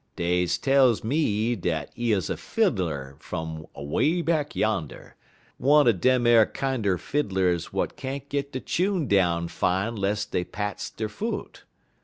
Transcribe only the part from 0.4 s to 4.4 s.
tells me dat he 'uz a fiddler fum away